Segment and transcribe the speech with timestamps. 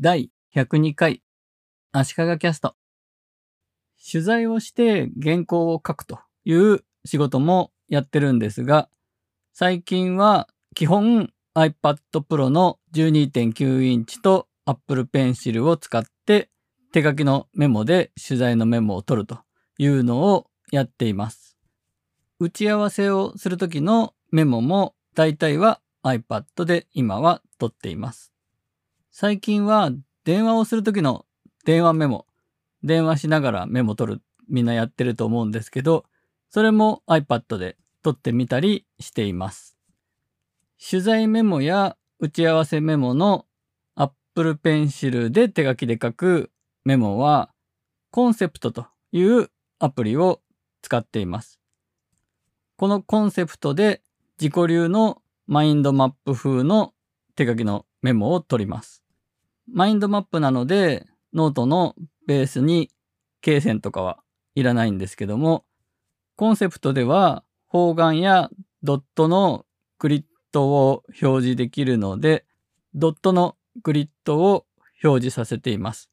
[0.00, 1.22] 第102回
[1.92, 2.74] 足利キャスト
[4.12, 8.88] 取材をして原稿を書くという仕事もやってるんですが
[9.52, 16.50] 最近は基本 iPad Pro の12.9インチと Apple Pencil を使って
[16.92, 19.38] 手書きのメモで取材のメモを取ると
[19.78, 21.56] いうのをやっています。
[22.40, 28.33] 打ち合わせをするときのメモも大体は iPad で今は取っています。
[29.16, 29.92] 最近は
[30.24, 31.24] 電話をするときの
[31.64, 32.26] 電話メモ、
[32.82, 36.04] 電話しながらメモ取るみんなやってると思うんですけど、
[36.50, 39.76] それも iPad で取ってみたりしています。
[40.90, 43.46] 取材メモや打ち合わせメモの
[43.94, 46.50] Apple Pencil で手書きで書く
[46.84, 47.50] メモは
[48.10, 50.40] コンセプトというアプリを
[50.82, 51.60] 使っています。
[52.76, 54.02] このコンセプトで
[54.40, 56.92] 自己流のマインドマップ風の
[57.36, 59.03] 手書きのメモを取ります。
[59.66, 61.94] マインドマップなのでノートの
[62.26, 62.90] ベースに
[63.42, 64.18] 罫線とかは
[64.54, 65.64] いらないんですけども、
[66.36, 68.50] Conceptsでは方眼や
[68.82, 69.66] ドットの
[69.98, 72.44] グリッドを表示できるので、
[72.94, 74.66] ドットのグリッドを
[75.02, 76.10] 表示させています。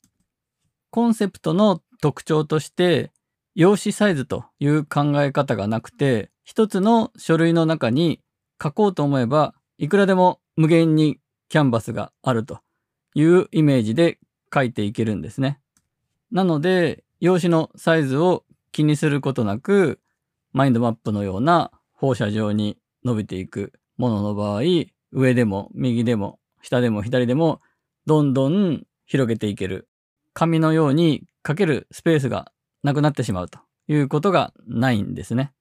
[0.89, 3.11] Conceptsの特徴として、
[3.53, 8.21] 用紙サイズという考え方がなくて、一つの書類の中に
[8.61, 12.59] 書こうと思えば、いくらでも無限にキャンバスがあると
[13.13, 14.19] いうイメージで
[14.53, 15.59] 書いていけるんですね。
[16.31, 19.99] なので、用紙のサイズを気にすることなく、
[20.53, 24.61] マインドマップのような放射状に伸びていくものの場合、
[25.11, 27.61] 上でも右でも下でも左でも
[28.05, 29.87] どんどん広げていける。
[30.33, 32.51] 紙のように書けるスペースが
[32.83, 35.51] なくなってしまうということがないんですね。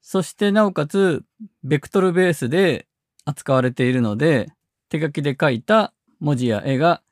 [0.00, 1.24] そしてなおかつ、
[1.64, 2.86] ベクトルベースで
[3.24, 4.52] 扱われているので、
[4.88, 5.92] 手書きで書いた
[6.22, 7.02] 文字や絵が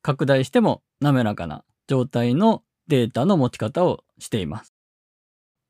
[0.00, 4.74] 拡大しても滑らかな状態のデータの持ち方をしています。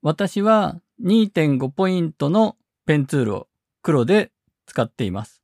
[0.01, 2.57] 私は2.5ポイントの
[2.87, 3.49] ペンツールを
[3.83, 4.31] 黒で
[4.67, 5.43] 使っています。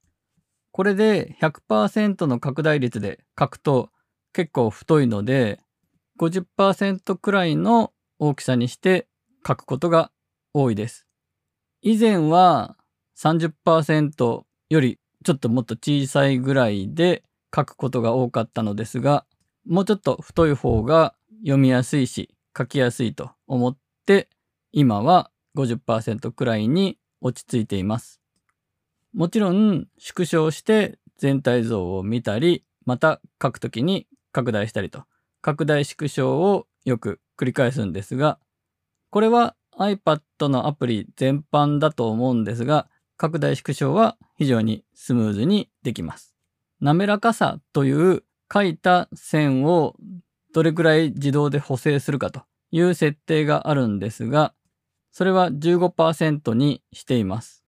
[0.70, 3.90] これで100%の拡大率で書くと
[4.32, 5.58] 結構太いので
[6.20, 9.08] 50%くらいの大きさにして
[9.44, 10.12] 書くことが
[10.54, 11.08] 多いです。
[11.82, 12.76] 以前は
[13.18, 17.24] 30%よりちょっともっと小さいぐらいで
[17.54, 19.24] 書くことが多かったのですが、
[19.66, 24.28] もうちょっと太い方が読みやすいし書きやすいと思って
[24.72, 28.20] 今は50%くらいに落ち着いています。
[29.12, 35.04] もちろん縮小して全体像を見たり、また書くときに拡大したりと、
[35.42, 38.38] 拡大縮小をよく繰り返すんですが、
[39.10, 46.34] これは iPad のアプリ全般だと思うんですが、拡大縮小は非常にスムーズにできます。
[46.80, 49.96] 滑らかさという書いた線を
[50.52, 54.54] どれくらい自動で補正するかという設定があるんですが、
[55.12, 57.64] それは15%にしています。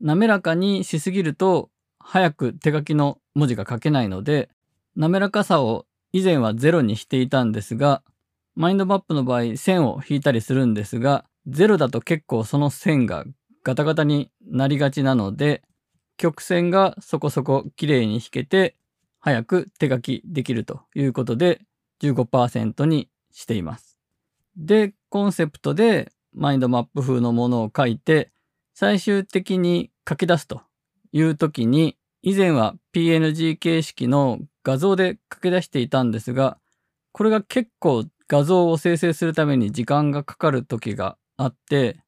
[0.00, 4.48] 滑らかにしすぎると早く手書きの文字が書けないので、
[4.96, 8.02] 滑らかさを以前はゼロにしていたんですが、
[8.54, 13.24] マインドマップの場合線を引いたりするんですが、ゼロだと結構その線が
[13.62, 15.62] ガタガタになりがちなので、
[16.18, 18.76] 曲線がそこそこ綺麗に引けて、
[19.20, 21.62] 早く手書きできるということで
[22.02, 23.98] 15%にしています。
[24.56, 28.30] で、コンセプトでマインドマップ風のものを書いて、
[28.74, 30.62] 最終的に書き出すと
[31.12, 36.58] いう時に、以前は PNG 形式の画像で書き出していたんですが、
[37.12, 42.00] これが結構画像を生成するために時間がかかる時があって、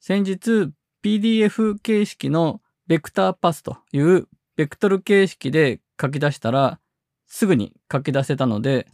[0.00, 0.70] 先日
[1.02, 2.60] PDF 形式の
[2.92, 6.78] ベクターパスというベクトル形式で書き出したら
[7.26, 8.86] すぐに書き出せたので、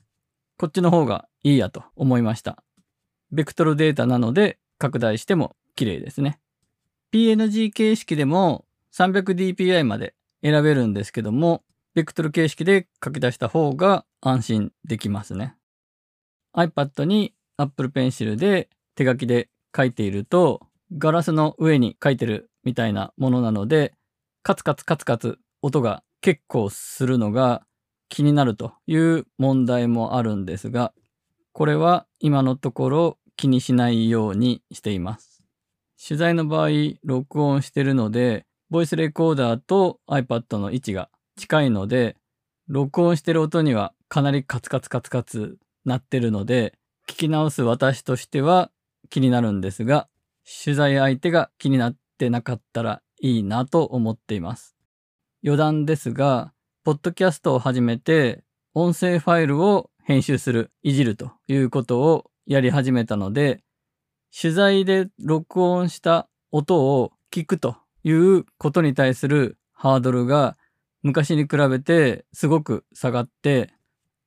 [0.57, 2.63] こっちの方がいいやと思いました。
[3.33, 6.39] ベクトルデータなので拡大しても綺麗ですね。
[7.13, 11.65] PNG 形式でも 300dpi まで選べるんですけども、
[11.97, 15.57] ベクトル形式で書き出した方が安心できますね。
[16.55, 23.95] iPad に Apple Pencil で手書きで書いていると、ガラスの上に書いてるみたいなものなので、
[24.43, 27.63] カツカツカツカツ音が結構するのが
[28.09, 30.93] 気になるという問題もあるんですが、
[31.53, 35.43] これは今のところ気にしないようにしています。
[36.03, 36.69] 取材の場合、
[37.03, 42.17] 録音してるので、ボイスレコーダーと iPad の位置が近いので、
[42.69, 46.75] 録音してる音にはかなりカツカツカツカツなってるので、
[47.09, 48.71] 聞き直す私としては
[49.09, 50.09] 気になるんですが、
[50.65, 54.75] 取材相手が気になってってなかったらいいなと思っています。
[55.45, 58.43] 余談ですが、ポッドキャストを始めて
[58.75, 63.63] 音声ファイルを編集する、いじるということをやり始めたので、
[64.37, 70.57] 取材で録音した音を聞くということに対するハードルが
[71.05, 73.71] 昔に比べてすごく下がって、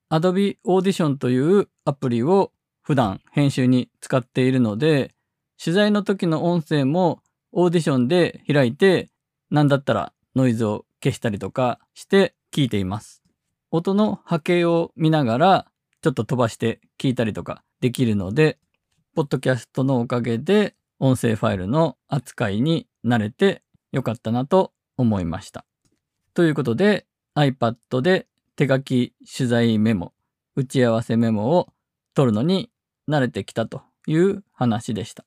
[0.09, 2.53] Adobe Audition というアプリを
[2.83, 5.13] 普段編集に使っているので、
[5.61, 7.20] 取材の時の音声も
[7.51, 9.09] オーディションで開いて、
[9.49, 13.21] なんだったらノイズを消したりとかして聞いています。
[13.71, 15.65] 音の波形を見ながら
[16.01, 18.57] ちょっと飛ばして聞いたりとかできるので、
[19.15, 25.65] ポッドキャストのおかげで音声ファイルの扱いに慣れてよかったなと思いました。
[26.33, 27.05] ということで
[27.35, 30.13] iPad で手書き取材メモ、
[30.55, 31.73] 打ち合わせメモを
[32.13, 32.69] 取るのに
[33.09, 35.25] 慣れてきたという話でした。